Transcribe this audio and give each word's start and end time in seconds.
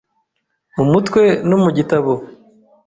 mu 0.75 0.83
mutwe 0.91 1.21
no 1.49 1.57
mu 1.63 1.69
gitabo. 1.77 2.11